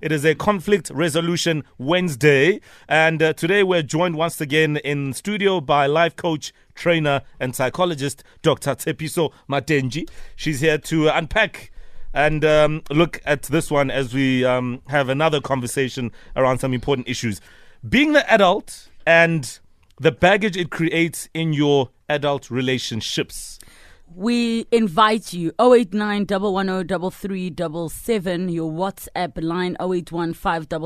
[0.00, 5.60] It is a conflict resolution Wednesday, and uh, today we're joined once again in studio
[5.60, 8.74] by life coach, trainer, and psychologist Dr.
[8.74, 10.08] Tshepiso Matentjie.
[10.36, 11.70] She's here to unpack
[12.12, 17.08] and um, look at this one as we um, have another conversation around some important
[17.08, 17.40] issues.
[17.88, 19.58] Being the adult and
[20.00, 23.58] the baggage it creates in your adult relationships
[24.16, 26.38] we invite you 089 your
[28.70, 30.78] WhatsApp line 0815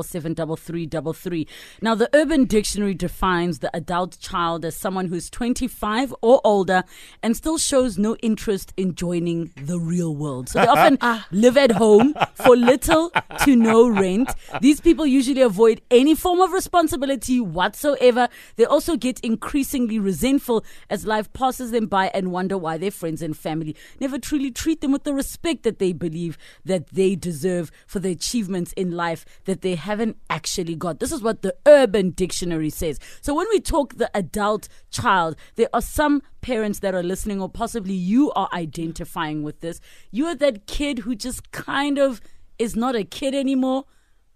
[1.81, 6.83] Now, the Urban Dictionary defines the adult child as someone who's 25 or older
[7.21, 10.49] and still shows no interest in joining the real world.
[10.49, 10.97] So they often
[11.31, 13.11] live at home for little
[13.45, 14.31] to no rent.
[14.61, 18.27] These people usually avoid any form of responsibility whatsoever.
[18.55, 23.18] They also get increasingly resentful as life passes them by and wonder why their friends
[23.19, 27.15] friends and family never truly treat them with the respect that they believe that they
[27.15, 30.99] deserve for the achievements in life that they haven't actually got.
[30.99, 32.99] This is what the Urban Dictionary says.
[33.21, 37.49] So when we talk the adult child, there are some parents that are listening, or
[37.49, 39.81] possibly you are identifying with this.
[40.11, 42.21] You are that kid who just kind of
[42.57, 43.85] is not a kid anymore,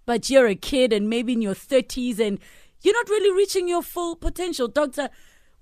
[0.05, 2.39] but you're a kid and maybe in your 30s and
[2.81, 4.67] you're not really reaching your full potential.
[4.67, 5.09] Doctor,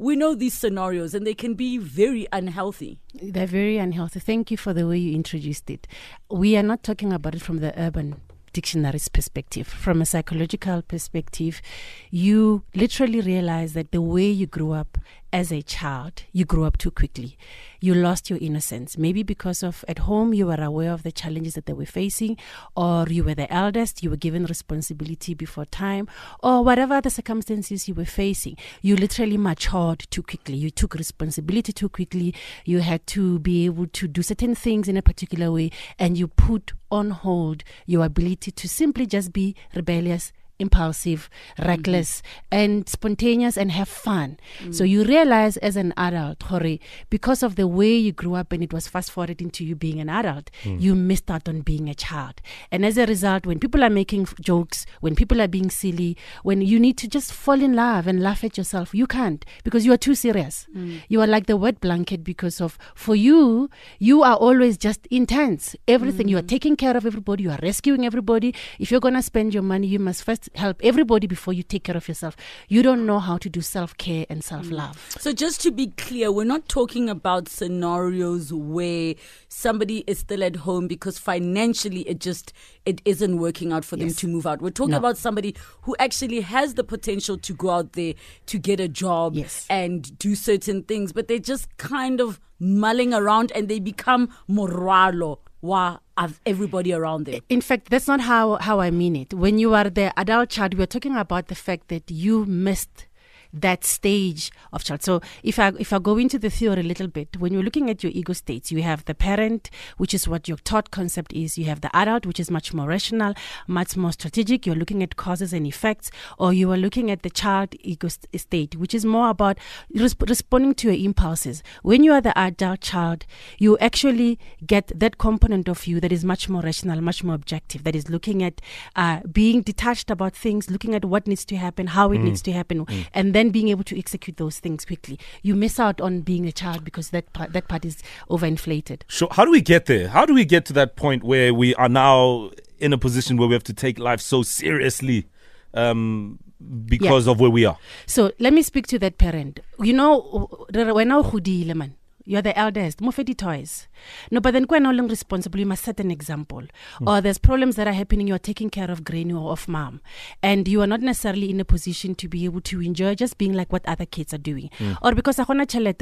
[0.01, 2.99] we know these scenarios and they can be very unhealthy.
[3.13, 4.19] They're very unhealthy.
[4.19, 5.87] Thank you for the way you introduced it.
[6.27, 8.19] We are not talking about it from the urban
[8.51, 9.67] dictionary's perspective.
[9.67, 11.61] From a psychological perspective,
[12.09, 14.97] you literally realize that the way you grew up
[15.33, 17.37] as a child, you grew up too quickly.
[17.79, 18.97] You lost your innocence.
[18.97, 22.37] Maybe because of at home you were aware of the challenges that they were facing,
[22.75, 26.07] or you were the eldest, you were given responsibility before time,
[26.43, 28.57] or whatever the circumstances you were facing.
[28.81, 30.57] You literally matured too quickly.
[30.57, 32.35] You took responsibility too quickly.
[32.65, 36.27] You had to be able to do certain things in a particular way, and you
[36.27, 42.59] put on hold your ability to simply just be rebellious impulsive, reckless, mm-hmm.
[42.59, 44.37] and spontaneous and have fun.
[44.59, 44.71] Mm-hmm.
[44.71, 46.79] So you realize as an adult, Hori,
[47.09, 49.99] because of the way you grew up and it was fast forwarded into you being
[49.99, 50.79] an adult, mm.
[50.79, 52.41] you missed out on being a child.
[52.71, 56.61] And as a result, when people are making jokes, when people are being silly, when
[56.61, 59.93] you need to just fall in love and laugh at yourself, you can't because you
[59.93, 60.67] are too serious.
[60.75, 61.01] Mm.
[61.09, 63.69] You are like the wet blanket because of, for you,
[63.99, 65.75] you are always just intense.
[65.87, 66.47] Everything, you are mm.
[66.47, 68.53] taking care of everybody, you are rescuing everybody.
[68.79, 71.83] If you're going to spend your money, you must first help everybody before you take
[71.83, 72.35] care of yourself.
[72.67, 74.97] You don't know how to do self care and self love.
[74.97, 75.21] Mm.
[75.21, 79.15] So, just to be clear, we're not talking about scenarios where
[79.47, 82.53] somebody is still at home because financially it just
[82.85, 84.07] it isn't working out for yes.
[84.07, 84.61] them to move out.
[84.61, 84.97] We're talking no.
[84.97, 88.13] about somebody who actually has the potential to go out there
[88.47, 89.65] to get a job yes.
[89.69, 95.39] and do certain things, but they're just kind of mulling around and they become moralo
[95.61, 97.39] wa of everybody around there.
[97.49, 99.33] In fact, that's not how, how I mean it.
[99.33, 103.07] When you are the adult child, we're talking about the fact that you missed
[103.53, 105.03] that stage of child.
[105.03, 107.89] So if I if I go into the theory a little bit, when you're looking
[107.89, 111.57] at your ego states, you have the parent, which is what your taught concept is.
[111.57, 113.33] You have the adult, which is much more rational,
[113.67, 114.65] much more strategic.
[114.65, 118.75] You're looking at causes and effects, or you are looking at the child ego state,
[118.75, 119.57] which is more about
[119.95, 121.63] resp- responding to your impulses.
[121.81, 123.25] When you are the adult child,
[123.57, 127.83] you actually get that component of you that is much more rational, much more objective.
[127.83, 128.61] That is looking at
[128.95, 132.25] uh, being detached about things, looking at what needs to happen, how it mm.
[132.25, 133.07] needs to happen, mm.
[133.13, 135.17] and then then being able to execute those things quickly.
[135.41, 139.01] You miss out on being a child because that part, that part is overinflated.
[139.07, 139.29] Sure.
[139.31, 140.09] How do we get there?
[140.09, 143.47] How do we get to that point where we are now in a position where
[143.47, 145.27] we have to take life so seriously?
[145.73, 146.37] Um,
[146.85, 147.31] because yeah.
[147.31, 147.77] of where we are.
[148.05, 149.61] So let me speak to that parent.
[149.79, 151.95] You know, when I man,
[152.25, 153.87] you're the eldest, move toys.
[154.29, 156.63] No, but then when no responsible, you must set an example.
[156.99, 157.07] Mm.
[157.07, 160.01] Or there's problems that are happening, you're taking care of granny or of mom.
[160.41, 163.53] And you are not necessarily in a position to be able to enjoy just being
[163.53, 164.69] like what other kids are doing.
[164.79, 164.97] Mm.
[165.01, 165.37] Or because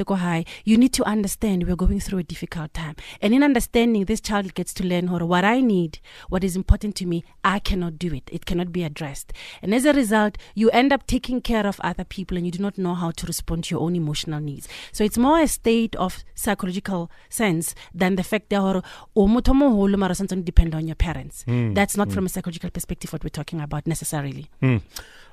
[0.04, 2.96] go high, you need to understand we're going through a difficult time.
[3.20, 6.94] And in understanding, this child gets to learn or what I need, what is important
[6.96, 8.28] to me, I cannot do it.
[8.32, 9.32] It cannot be addressed.
[9.62, 12.62] And as a result, you end up taking care of other people and you do
[12.62, 14.68] not know how to respond to your own emotional needs.
[14.92, 19.96] So it's more a state of psychological sense than the fact that o motho moholo
[19.96, 21.74] mara santse depend on your parents mm.
[21.74, 22.14] that's not mm.
[22.14, 24.80] from a psychological perspective what we're talking about necessarily mm.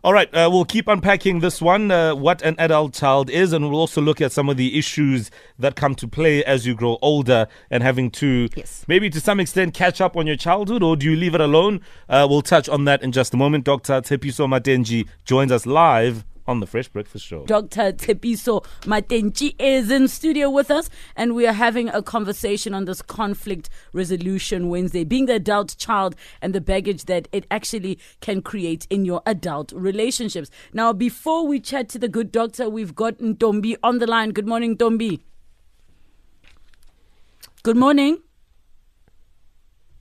[0.04, 3.70] all right uh, we'll keep unpacking this one uh, what an adult child is and
[3.70, 6.98] we'll also look at some of the issues that come to play as you grow
[7.02, 8.86] older and having to yes.
[8.88, 11.82] maybe to some extent catch up on your childhood or do you leave it alone
[12.10, 16.26] uh, we'll touch on that in just a moment dr Tshepiso Matentjie joins us live
[16.48, 17.46] on the Fresh Breakfast Show.
[17.46, 17.92] Dr.
[17.92, 23.02] Tshepiso Matentjie is in studio with us, and we are having a conversation on this
[23.02, 28.88] conflict resolution Wednesday, being the adult child and the baggage that it actually can create
[28.90, 30.50] in your adult relationships.
[30.74, 34.32] Now, before we chat to the good doctor, we've got Ntombi on the line.
[34.32, 35.22] Good morning, Ntombi.
[37.64, 38.20] Good morning.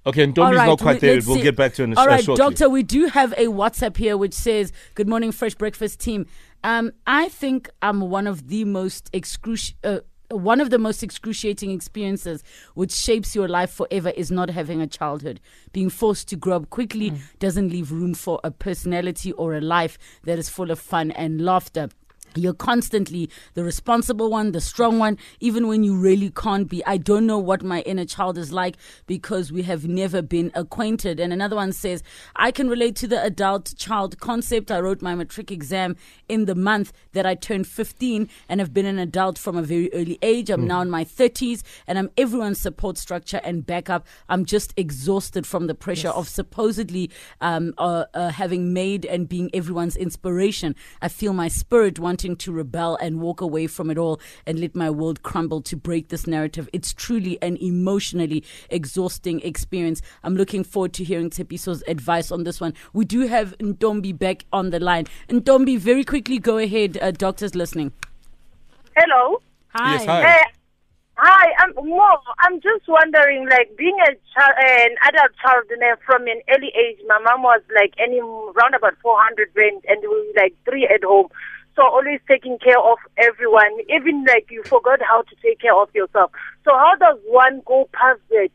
[0.06, 1.20] Okay, and All Dombi's right, not quite we, there.
[1.26, 1.42] We'll see.
[1.42, 2.44] get back to it in a All sh- shortly.
[2.44, 6.26] doctor, we do have a WhatsApp here which says, "Good morning, Fresh Breakfast team.
[6.62, 10.00] Um, I think I'm one of the most excruci- uh,
[10.30, 12.42] one of the most excruciating experiences
[12.74, 15.40] which shapes your life forever is not having a childhood.
[15.72, 19.98] Being forced to grow up quickly doesn't leave room for a personality or a life
[20.24, 21.88] that is full of fun and laughter.
[22.36, 26.84] You're constantly the responsible one, the strong one, even when you really can't be.
[26.86, 31.20] I don't know what my inner child is like because we have never been acquainted.
[31.20, 32.02] And another one says,
[32.34, 34.70] I can relate to the adult child concept.
[34.70, 35.96] I wrote my matric exam
[36.28, 39.92] in the month that I turned 15 and have been an adult from a very
[39.92, 40.50] early age.
[40.50, 44.06] I'm now in my 30s and I'm everyone's support structure and backup.
[44.28, 47.10] I'm just exhausted from the pressure of supposedly
[47.40, 50.74] um, uh, uh, having made and being everyone's inspiration.
[51.00, 54.74] I feel my spirit wanting to rebel and walk away from it all and let
[54.74, 56.68] my world crumble to break this narrative.
[56.72, 60.02] It's truly an emotionally exhausting experience.
[60.24, 62.74] I'm looking forward to hearing Tshepiso's advice on this one.
[62.92, 65.04] We do have Ntombi back on the line.
[65.28, 66.98] Ntombi, very quickly go ahead.
[67.00, 67.92] Uh, doctors listening.
[68.96, 69.40] Hello.
[69.74, 69.92] Hi.
[69.92, 70.22] Yes, hi.
[70.22, 70.44] Uh,
[71.18, 72.16] hi, I'm Mo.
[72.38, 76.72] I'm just wondering, like, being a child, an adult child you know, from an early
[76.72, 80.88] age, my mom was like any round about 400 rent, and we were like three
[80.88, 81.28] at home.
[81.76, 85.94] So always taking care of everyone, even like you forgot how to take care of
[85.94, 86.30] yourself.
[86.64, 88.48] So how does one go past that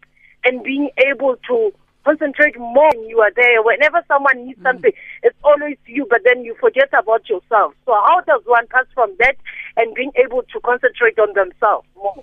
[0.43, 1.71] and being able to
[2.03, 3.61] concentrate more when you are there?
[3.61, 4.91] Whenever someone needs something,
[5.21, 7.75] it's always you, but then you forget about yourself.
[7.85, 9.35] So how does one pass from that
[9.77, 12.21] and being able to concentrate on themselves more?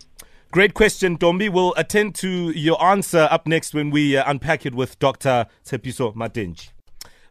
[0.51, 1.49] Great question, Dombi.
[1.49, 5.47] We'll attend to your answer up next when we uh, unpack it with Dr.
[5.65, 6.71] Tshepiso Matentjie.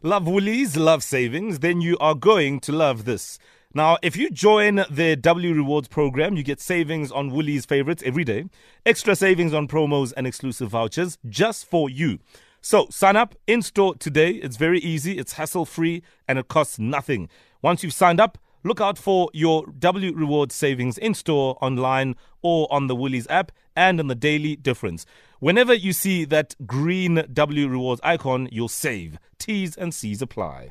[0.02, 3.40] Love Woolies, love savings, then you are going to love this.
[3.74, 8.24] Now, if you join the W Rewards program, you get savings on Woolies favorites every
[8.24, 8.46] day,
[8.86, 12.18] extra savings on promos and exclusive vouchers just for you.
[12.62, 14.30] So sign up in store today.
[14.30, 17.28] It's very easy, it's hassle free, and it costs nothing.
[17.60, 22.72] Once you've signed up, look out for your W Rewards savings in store, online, or
[22.72, 25.04] on the Woolies app and on the daily difference.
[25.40, 29.18] Whenever you see that green W Rewards icon, you'll save.
[29.38, 30.70] T's and C's apply.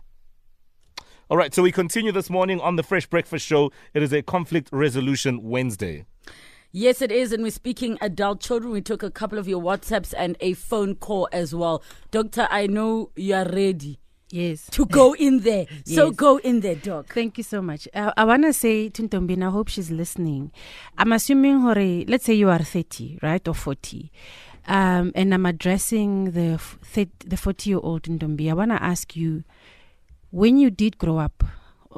[1.29, 3.71] All right, so we continue this morning on the Fresh Breakfast Show.
[3.93, 6.05] It is a conflict resolution Wednesday.
[6.71, 7.33] Yes, it is.
[7.33, 8.71] And we're speaking adult children.
[8.71, 11.83] We took a couple of your WhatsApps and a phone call as well.
[12.11, 14.69] Doctor, I know you are ready Yes.
[14.71, 15.65] to go in there.
[15.85, 17.13] So go in there, Doc.
[17.13, 17.89] Thank you so much.
[17.93, 20.51] Uh, I want to say to Ntombi, and I hope she's listening.
[20.97, 21.75] I'm assuming, hore,
[22.07, 24.11] let's say you are 30, right, or 40.
[24.69, 28.49] Um, and I'm addressing the f- thir- the 40 year old Ntombi.
[28.49, 29.43] I want to ask you,
[30.31, 31.43] when you did grow up,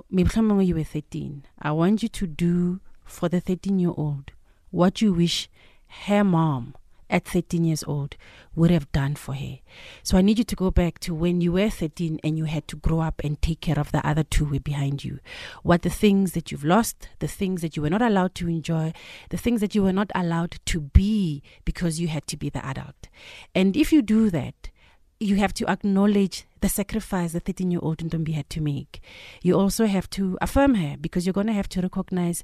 [0.09, 4.31] maybe when you were 13, I want you to do for the 13 year old
[4.71, 5.49] what you wish
[6.05, 6.75] her mom
[7.09, 8.15] at 13 years old
[8.55, 9.57] would have done for her.
[10.03, 12.67] So I need you to go back to when you were 13 and you had
[12.67, 15.19] to grow up and take care of the other two were behind you.
[15.63, 18.93] What the things that you've lost, the things that you were not allowed to enjoy,
[19.29, 22.63] the things that you were not allowed to be because you had to be the
[22.63, 23.07] adult.
[23.55, 24.69] And if you do that,
[25.19, 29.01] you have to acknowledge the sacrifice the 13 year old Ntombi had to make.
[29.41, 32.43] You also have to affirm her because you're going to have to recognize,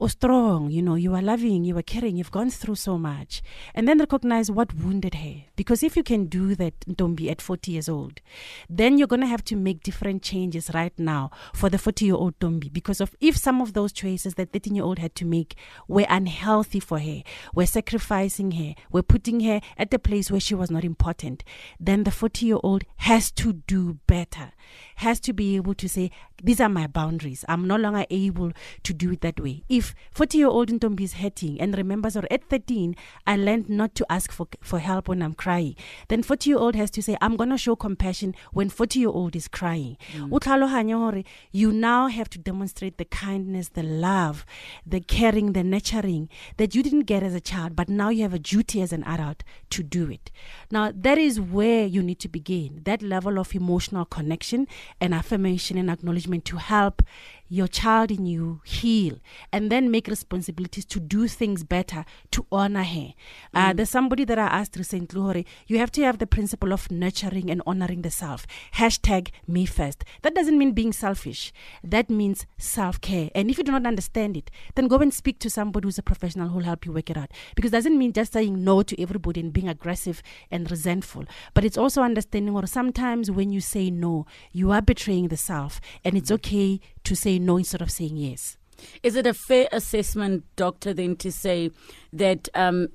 [0.00, 3.42] oh, strong, you know, you are loving, you are caring, you've gone through so much.
[3.74, 5.44] And then recognize what wounded her.
[5.56, 8.20] Because if you can do that, don't be at 40 years old,
[8.68, 12.14] then you're going to have to make different changes right now for the 40 year
[12.14, 12.72] old Ntombi.
[12.72, 15.56] Because of if some of those choices that 13 year old had to make
[15.88, 17.22] were unhealthy for her,
[17.54, 21.44] were sacrificing her, were putting her at a place where she was not important,
[21.78, 24.52] then the 40 year old has to do better,
[24.96, 26.10] has to be able to say,
[26.42, 27.44] These are my boundaries.
[27.48, 29.64] I'm no longer able to do it that way.
[29.68, 33.94] If 40 year old Ntombi is hurting and remembers, or at 13, I learned not
[33.96, 35.76] to ask for, for help when I'm crying,
[36.08, 39.08] then 40 year old has to say, I'm going to show compassion when 40 year
[39.08, 39.96] old is crying.
[40.14, 40.30] Mm.
[40.44, 44.44] Tlhaloganye You now have to demonstrate the kindness, the love,
[44.86, 48.34] the caring, the nurturing that you didn't get as a child, but now you have
[48.34, 50.30] a duty as an adult to do it.
[50.70, 54.68] Now, that is where you need to begin that level of emotional connection
[55.00, 57.02] and affirmation and acknowledgement to help
[57.48, 59.18] your child in you heal
[59.52, 63.14] and then make responsibilities to do things better to honor her.
[63.52, 66.90] Uh, there's somebody that I asked recently, Hore, you have to have the principle of
[66.90, 68.46] nurturing and honoring the self.
[68.74, 70.04] Hashtag me first.
[70.22, 71.52] That doesn't mean being selfish.
[71.82, 73.30] That means self care.
[73.34, 76.02] And if you do not understand it, then go and speak to somebody who's a
[76.02, 77.30] professional who'll help you work it out.
[77.54, 81.24] Because it doesn't mean just saying no to everybody and being aggressive and resentful.
[81.52, 85.80] But it's also understanding, or sometimes when you say no, you are betraying the self.
[86.04, 88.56] And it's okay to say no instead of saying yes.
[89.02, 91.70] Is it a fair assessment, doctor, then to say
[92.12, 92.88] that, um,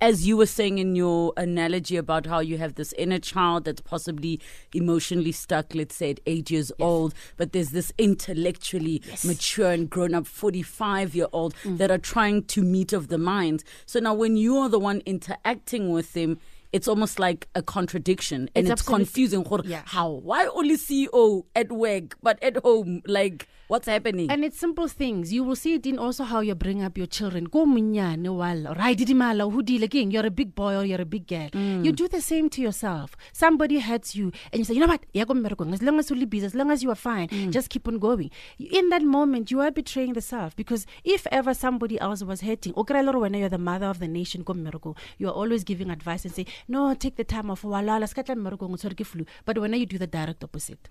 [0.00, 3.80] as you were saying in your analogy about how you have this inner child that's
[3.82, 4.40] possibly
[4.74, 10.14] emotionally stuck, let's say at eight years old, but there's this intellectually mature and grown
[10.14, 11.78] up 45 year old Mm.
[11.78, 13.62] that are trying to meet of the minds.
[13.86, 16.38] So now when you are the one interacting with them,
[16.72, 19.44] it's almost like a contradiction and It's it's, confusing.
[19.64, 19.82] Yeah.
[19.84, 20.10] How?
[20.10, 23.02] Why only CEO at work, but at home?
[23.06, 24.30] Like, what's happening?
[24.30, 25.32] And it's simple things.
[25.32, 27.44] You will see it in also how you bring up your children.
[27.44, 28.96] Go munyane wal, right?
[28.98, 30.10] Didimala, hudile king.
[30.10, 31.48] You're a big boy or you're a big girl.
[31.50, 31.84] Mm.
[31.84, 33.16] You do the same to yourself.
[33.32, 35.06] Somebody hurts you, and you say, you know what?
[35.14, 35.34] Yeah, go.
[35.72, 37.50] As long as you're busy, as long as you are fine, Mm.
[37.50, 38.30] just keep on going.
[38.58, 42.74] In that moment, you are betraying the self because if ever somebody else was hurting,
[42.76, 46.24] okra when you're the mother of the nation, go mmereko, you are always giving advice
[46.26, 47.62] and say, no, take the time off.
[47.62, 49.24] Walala, skatla mmereko, ngotshwere ke flu.
[49.46, 50.88] But when you do the direct opposite.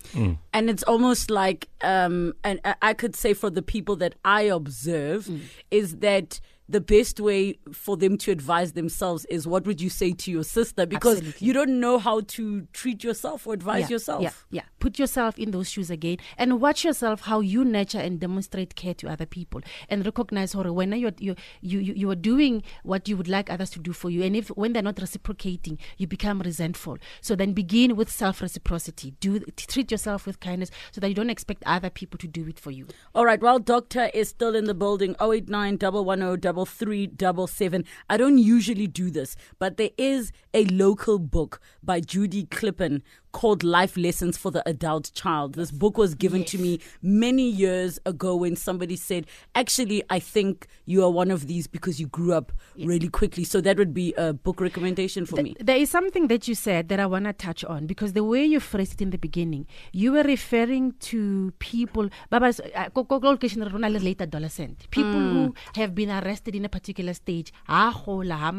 [0.53, 5.25] and it's almost like um and I- could say for the people that i observe
[5.25, 5.41] Mm.
[5.71, 6.39] is that
[6.71, 10.43] the best way for them to advise themselves is what would you say to your
[10.43, 11.47] sister because Absolutely.
[11.47, 14.61] you don't know how to treat yourself or advise yeah, yourself Yeah, yeah.
[14.79, 18.93] Put yourself in those shoes again and watch yourself how you nurture and demonstrate care
[18.95, 23.07] to other people and recognize horror when you're, you you you you are doing what
[23.07, 26.07] you would like others to do for you and if when they're not reciprocating you
[26.07, 31.09] become resentful so then begin with self reciprocity do treat yourself with kindness so that
[31.09, 34.29] you don't expect other people to do it for you All right, well, Doctor is
[34.29, 35.15] still in the building.
[35.19, 37.86] 089 110 3377.
[38.10, 43.63] I don't usually do this, but there is a local book by Judy Clippen called
[43.63, 45.55] Life Lessons for the Adult Child.
[45.55, 50.67] This book was given to me many years ago when somebody said, Actually, I think
[50.85, 53.43] you are one of these because you grew up really quickly.
[53.43, 55.55] So that would be a book recommendation for me.
[55.59, 58.43] There is something that you said that I want to touch on because the way
[58.45, 63.17] you phrased it in the beginning, you were referring to people, Baba's uh, ko- ko-
[63.17, 67.91] location rona le late adolescent, people who have been arrested in a particular stage, ha
[68.05, 68.51] gola, ha.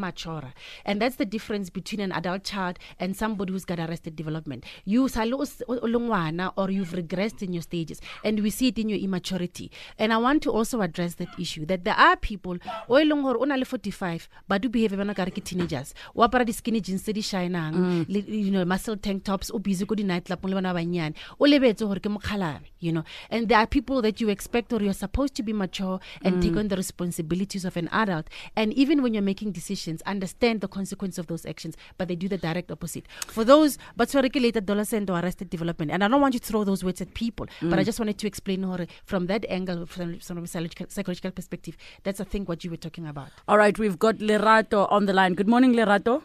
[0.85, 4.62] And that's the difference between an adult child and somebody who's got arrested development.
[4.85, 8.39] You sale o s- o- o le ngwana or you've regressed in your stages, and
[8.39, 9.71] we see it in your immaturity.
[9.97, 12.57] And I want to also address that issue that there are people
[12.89, 15.43] o e leng gore o na le 45 but do behave bana ka re ke
[15.43, 15.93] teenagers.
[16.15, 18.27] O apara di-skinny jeans tse di shinang mm.
[18.27, 21.45] you know muscle tank tops o busy ko di-night club le bana ba bannyane o
[21.45, 23.03] lebetse gore ke mokgalane you know.
[23.29, 26.53] And there are people that you expect or you're supposed to be mature and take
[26.53, 26.59] mm.
[26.59, 28.27] on the responsibilities of an adult.
[28.55, 32.27] And even when you're making decisions understand the consequence of those actions but they do
[32.27, 33.05] the direct opposite.
[33.27, 36.39] For those but sorry ke late adolescent or arrested development and i don't want you
[36.39, 39.45] to throw those words at people but i just wanted to explain hore from that
[39.49, 43.29] angle from, from a psychological, psychological perspective that's i think what you were talking about
[43.47, 45.33] All right, we've got Lerato on the line.
[45.33, 46.23] Good morning, Lerato.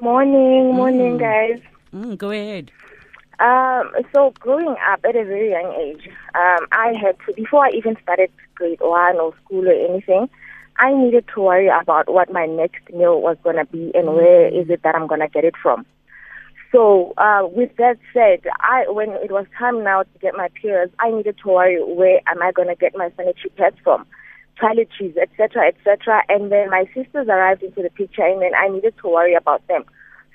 [0.00, 1.60] Morning, morning, guys.
[1.94, 2.70] Mm, go ahead.
[3.40, 7.70] Um, so growing up at a very young age, um, I had to before I
[7.70, 10.28] even started grade one or school or anything,
[10.78, 14.68] I needed to worry about what my next meal was gonna be and where is
[14.70, 15.86] it that I'm gonna get it from.
[16.70, 20.92] So uh, with that said, I when it was time now to get my periods,
[20.98, 24.06] I needed to worry where am I gonna get my sanitary pads from,
[24.60, 26.22] toiletries, etc., etc.
[26.28, 29.66] And then my sisters arrived into the picture, and then I needed to worry about
[29.68, 29.84] them.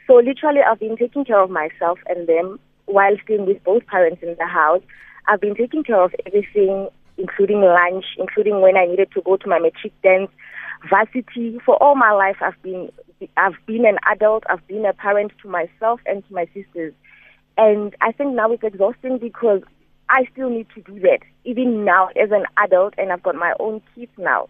[0.08, 4.24] So literally, I've been taking care of myself and them while staying with both parents
[4.24, 4.82] in the house.
[5.28, 9.48] I've been taking care of everything, including lunch, including when I needed to go to
[9.48, 10.30] my matric dance,
[10.90, 11.60] varsity.
[11.66, 12.92] For all my life, I've been
[13.38, 14.44] I've been an adult.
[14.50, 16.94] I've been a parent to myself and to my sisters,
[17.58, 19.62] and I think now it's exhausting because
[20.10, 23.54] I still need to do that even now as an adult, and I've got my
[23.60, 24.48] own kids now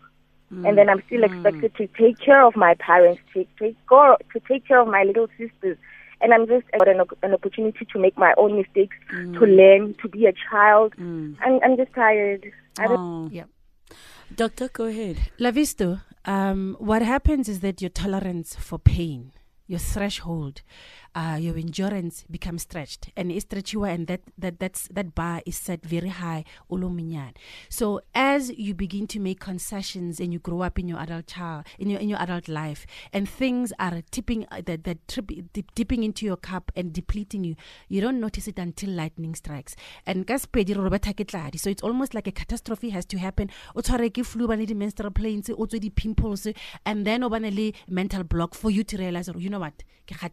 [0.65, 1.46] and then I'm still mm-hmm.
[1.46, 5.03] expected to take care of my parents, take take care to take care of my
[5.03, 5.77] little sisters,
[6.22, 10.08] and I'm just got an, an opportunity to make my own mistakes, to learn, to
[10.10, 10.93] be a child.
[10.98, 12.46] I'm I'm just tired.
[12.79, 13.29] I don't, Oh.
[13.32, 13.43] yeah
[14.36, 15.17] Doctor, go ahead.
[15.39, 19.32] Lavisto, um, what happens is that your tolerance for pain
[19.65, 20.62] your threshold,
[21.15, 25.58] uh, your endurance becomes stretched, and it's stretchier, and that that that's that bar is
[25.58, 26.43] set very high.
[27.70, 31.65] So as you begin to make concessions and you grow up in your adult child,
[31.77, 35.74] in your in your adult life, and things are tipping uh, that that trip, dip,
[35.75, 37.55] dipping into your cup and depleting you,
[37.88, 39.75] you don't notice it until lightning strikes.
[40.05, 43.50] And so it's almost like a catastrophe has to happen.
[44.63, 45.65] Di menstrual pains, o
[45.96, 46.48] pimples,
[46.86, 47.29] and then o
[47.88, 50.32] mental block for you to realize, you know what, ke.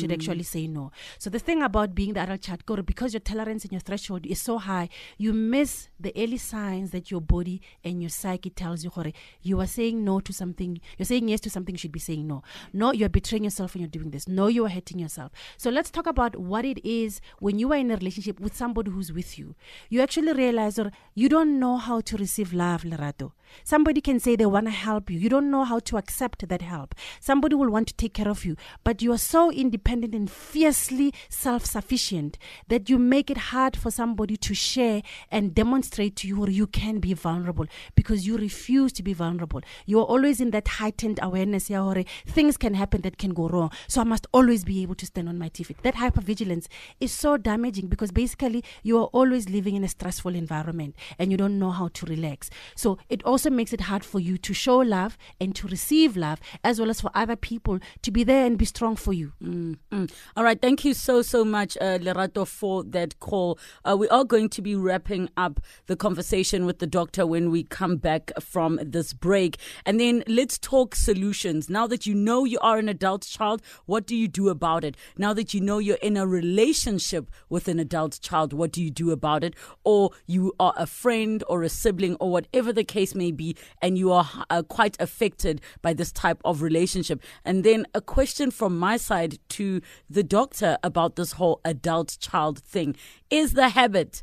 [0.00, 0.46] Should actually mm.
[0.46, 0.92] say no.
[1.18, 4.26] So the thing about being the adult child, Koro, because your tolerance and your threshold
[4.26, 4.88] is so high,
[5.18, 9.60] you miss the early signs that your body and your psyche tells you, Kore, you
[9.60, 12.42] are saying no to something, you're saying yes to something you should be saying no.
[12.72, 14.26] No, you're betraying yourself when you're doing this.
[14.26, 15.32] No, you are hurting yourself.
[15.56, 18.90] So let's talk about what it is when you are in a relationship with somebody
[18.90, 19.54] who's with you.
[19.88, 23.32] You actually realize or you don't know how to receive love, Lerato.
[23.64, 25.18] Somebody can say they want to help you.
[25.18, 26.94] You don't know how to accept that help.
[27.20, 31.12] Somebody will want to take care of you, but you are so independent and fiercely
[31.28, 36.38] self sufficient that you make it hard for somebody to share and demonstrate to you
[36.40, 39.60] where you can be vulnerable because you refuse to be vulnerable.
[39.86, 43.70] You are always in that heightened awareness yeah, things can happen that can go wrong.
[43.88, 45.82] So I must always be able to stand on my feet.
[45.82, 46.66] That hypervigilance
[47.00, 51.36] is so damaging because basically you are always living in a stressful environment and you
[51.36, 52.50] don't know how to relax.
[52.74, 56.40] So it also makes it hard for you to show love and to receive love
[56.62, 59.32] as well as for other people to be there and be strong for you.
[59.42, 60.10] Mm, mm.
[60.36, 60.60] All right.
[60.60, 63.58] Thank you so, so much, uh, Lerato, for that call.
[63.84, 67.62] Uh, we are going to be wrapping up the conversation with the doctor when we
[67.62, 69.58] come back from this break.
[69.86, 71.70] And then let's talk solutions.
[71.70, 74.96] Now that you know you are an adult child, what do you do about it?
[75.16, 78.90] Now that you know you're in a relationship with an adult child, what do you
[78.90, 79.54] do about it?
[79.84, 83.96] Or you are a friend or a sibling or whatever the case may be, and
[83.96, 87.22] you are uh, quite affected by this type of relationship.
[87.44, 89.69] And then a question from my side to
[90.08, 92.96] the doctor about this whole adult child thing
[93.30, 94.22] is the habit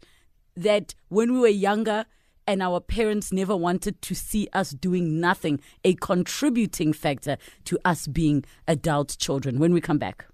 [0.56, 2.06] that when we were younger,
[2.50, 7.36] and our parents never wanted to see us doing nothing, a contributing factor
[7.66, 9.60] to us being adult children.
[9.60, 10.25] When we come back.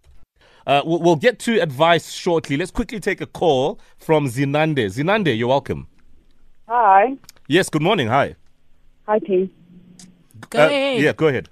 [0.67, 2.55] Uh, we'll, we'll get to advice shortly.
[2.55, 4.85] Let's quickly take a call from Zinande.
[4.95, 5.87] Zinande, you're welcome.
[6.69, 7.17] Hi.
[7.47, 8.07] Yes, good morning.
[8.07, 8.35] Hi.
[9.07, 9.49] Hi, team.
[10.49, 11.01] Go Uh, ahead.
[11.01, 11.49] yeah, go ahead.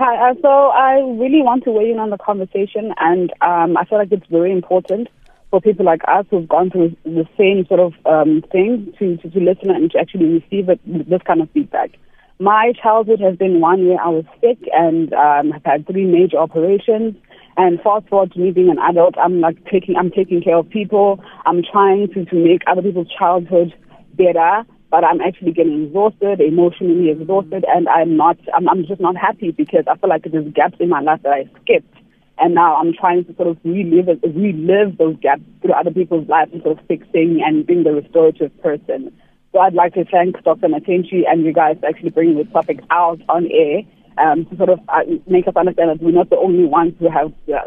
[0.00, 0.30] Hi.
[0.30, 3.98] Uh, so I really want to weigh in on the conversation, and um, I feel
[3.98, 5.08] like it's very important
[5.50, 9.28] for people like us who've gone through the same sort of um, thing to, to,
[9.28, 11.90] to listen and to actually receive it, this kind of feedback.
[12.38, 16.36] My childhood has been one where I was sick and um, I've had three major
[16.36, 17.16] operations.
[17.56, 20.70] And fast forward to me being an adult, I'm like taking, I'm taking care of
[20.70, 21.18] people.
[21.44, 23.74] I'm trying to, to make other people's childhood
[24.14, 29.16] better, but I'm actually getting exhausted, emotionally exhausted, and I'm not, I'm, I'm just not
[29.16, 31.94] happy because I feel like there's gaps in my life that I skipped.
[32.40, 36.52] And now I'm trying to sort of relive relive those gaps through other people's lives
[36.52, 39.12] and sort of fixing and being the restorative person.
[39.52, 40.68] So I'd like to thank Dr.
[40.68, 43.82] Matentjie and you guys for actually bringing this topic out on air
[44.18, 47.10] um, to sort of uh, make us understand that we're not the only ones who
[47.10, 47.66] have uh,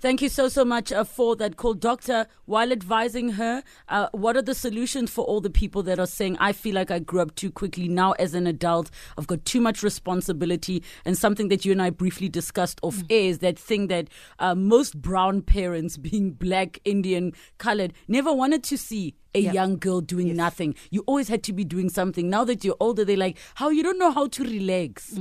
[0.00, 1.74] Thank you so, so much uh, for that call.
[1.74, 6.06] Doctor, while advising her, uh, what are the solutions for all the people that are
[6.06, 9.44] saying, I feel like I grew up too quickly now as an adult, I've got
[9.44, 13.58] too much responsibility, and something that you and I briefly discussed off air is that
[13.58, 14.08] thing that
[14.38, 19.52] uh, most brown parents, being black, Indian, colored, never wanted to see a Yeah.
[19.52, 20.74] young girl doing nothing.
[20.90, 22.28] You always had to be doing something.
[22.28, 25.16] Now that you're older, they're like, how you don't know how to relax.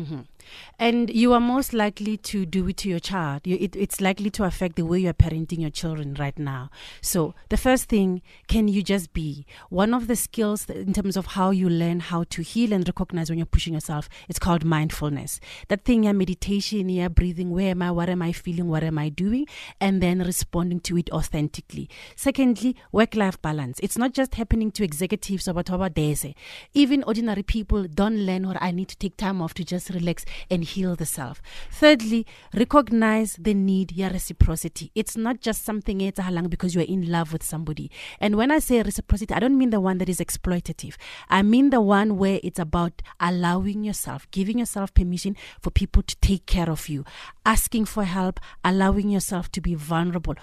[0.78, 3.42] And you are most likely to do it to your child.
[3.46, 6.70] You, it, it's likely to affect the way you are parenting your children right now.
[7.02, 9.46] So, the first thing, can you just be?
[9.70, 13.30] One of the skills in terms of how you learn how to heal and recognize
[13.30, 15.40] when you're pushing yourself, it's called mindfulness.
[15.68, 18.98] That thing, yeah, meditation, yeah, breathing, where am I, what am I feeling, what am
[18.98, 19.48] I doing,
[19.80, 21.90] and then responding to it authentically.
[22.16, 23.80] Secondly, work life balance.
[23.82, 26.34] It's not just happening to executives or whatever dese.
[26.74, 30.26] Even ordinary people don't learn or I need to take time off to just relax
[30.50, 31.42] and heal the self.
[31.72, 34.92] Thirdly, recognize the need yeah reciprocity.
[34.96, 36.00] It's not just something
[36.50, 37.90] because you're in love with somebody.
[38.20, 40.96] And when I say reciprocity, I don't mean the one that is exploitative.
[41.30, 46.16] I mean the one where it's about allowing yourself, giving yourself permission for people to
[46.18, 47.06] take care of you,
[47.46, 50.36] asking for help, allowing yourself to be vulnerable.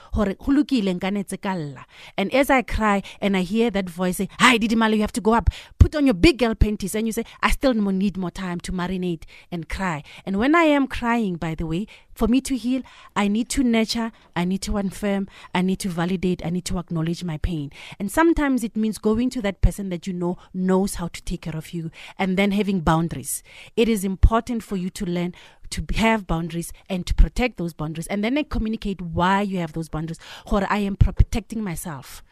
[2.18, 5.20] And as I cry and I hear that voice say, Hi, Didimalo, you have to
[5.20, 5.50] go up.
[5.78, 6.94] Put on your big girl panties.
[6.94, 10.02] And you say, I still need more time to marinate and cry.
[10.24, 12.82] And when I am crying, by the way, for me to heal,
[13.14, 16.78] I need to nurture, I need to affirm, I need to validate, I need to
[16.78, 17.70] acknowledge my pain.
[17.98, 21.42] And sometimes it means going to that person that you know knows how to take
[21.42, 23.42] care of you and then having boundaries.
[23.76, 25.34] It is important for you to learn
[25.70, 29.72] to have boundaries and to protect those boundaries and then I communicate why you have
[29.72, 32.22] those boundaries or I am protecting myself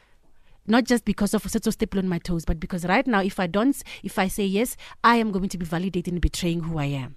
[0.68, 3.48] not just because of a staple on my toes but because right now if I
[3.48, 6.85] don't if I say yes I am going to be validating and betraying who I
[6.85, 7.16] am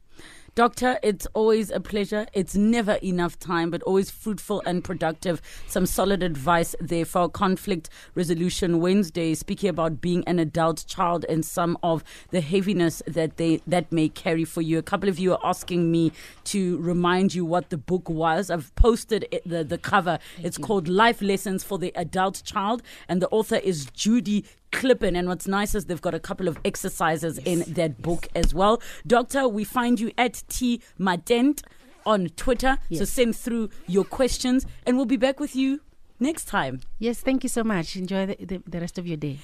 [0.58, 2.26] Doctor, it's always a pleasure.
[2.34, 5.40] It's never enough time, but always fruitful and productive.
[5.68, 11.46] Some solid advice there for Conflict Resolution Wednesday, speaking about being an adult child and
[11.46, 14.80] some of the heaviness that they that may carry for you.
[14.80, 16.12] A couple of you are asking me
[16.46, 18.50] to remind you what the book was.
[18.50, 20.18] I've posted it, the the cover.
[20.40, 25.16] it's called Life Lessons for the Adult Child, and the author is Judy Clippin.
[25.16, 28.82] And what's nice is they've got a couple of exercises in that book as well.
[29.06, 31.64] Doctor, we find you at T Matent
[32.06, 32.78] on Twitter.
[32.94, 35.82] So send through your questions and we'll be back with you
[36.20, 36.82] next time.
[37.00, 39.38] yes thank you so much enjoy the, the, the rest of your day